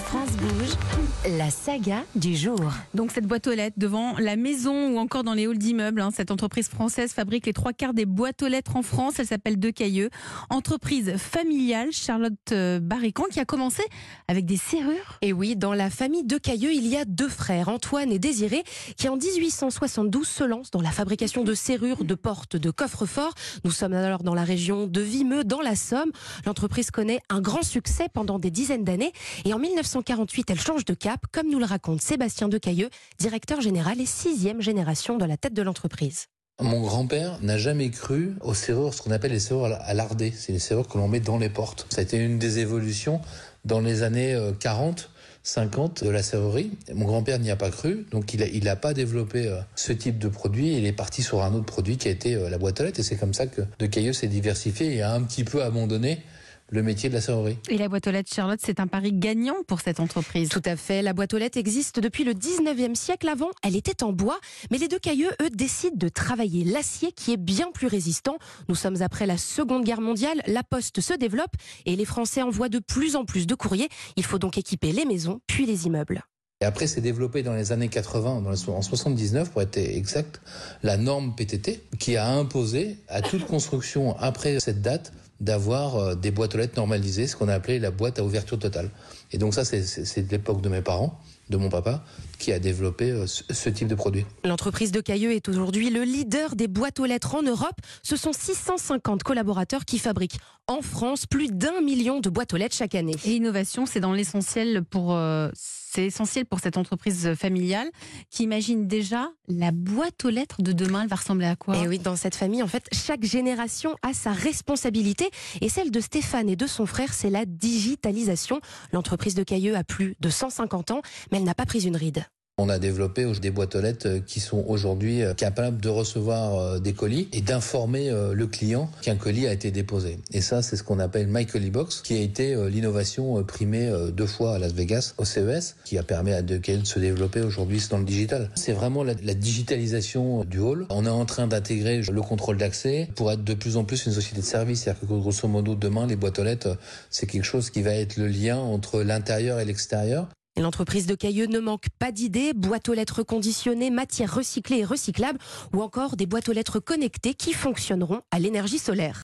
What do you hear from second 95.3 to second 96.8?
est aujourd'hui le leader des